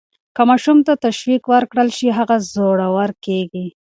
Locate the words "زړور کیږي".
2.53-3.65